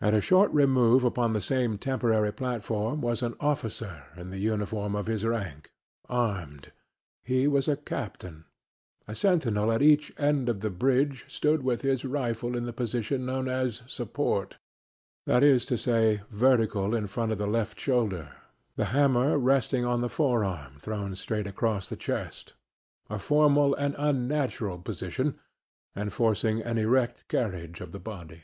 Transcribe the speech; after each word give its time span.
At 0.00 0.12
a 0.12 0.20
short 0.20 0.50
remove 0.50 1.04
upon 1.04 1.32
the 1.32 1.40
same 1.40 1.78
temporary 1.78 2.32
platform 2.32 3.00
was 3.00 3.22
an 3.22 3.36
officer 3.38 4.02
in 4.16 4.30
the 4.30 4.40
uniform 4.40 4.96
of 4.96 5.06
his 5.06 5.24
rank, 5.24 5.70
armed. 6.08 6.72
He 7.22 7.46
was 7.46 7.68
a 7.68 7.76
captain. 7.76 8.46
A 9.06 9.14
sentinel 9.14 9.70
at 9.70 9.82
each 9.82 10.12
end 10.18 10.48
of 10.48 10.62
the 10.62 10.70
bridge 10.70 11.26
stood 11.28 11.62
with 11.62 11.82
his 11.82 12.04
rifle 12.04 12.56
in 12.56 12.64
the 12.64 12.72
position 12.72 13.24
known 13.24 13.46
as 13.48 13.82
"support," 13.86 14.56
that 15.26 15.44
is 15.44 15.64
to 15.66 15.78
say, 15.78 16.22
vertical 16.28 16.92
in 16.92 17.06
front 17.06 17.30
of 17.30 17.38
the 17.38 17.46
left 17.46 17.78
shoulder, 17.78 18.32
the 18.74 18.86
hammer 18.86 19.38
resting 19.38 19.84
on 19.84 20.00
the 20.00 20.08
forearm 20.08 20.80
thrown 20.80 21.14
straight 21.14 21.46
across 21.46 21.88
the 21.88 21.94
chest 21.94 22.54
a 23.08 23.16
formal 23.20 23.76
and 23.76 23.94
unnatural 23.96 24.80
position, 24.80 25.38
enforcing 25.94 26.62
an 26.62 26.78
erect 26.78 27.22
carriage 27.28 27.80
of 27.80 27.92
the 27.92 28.00
body. 28.00 28.42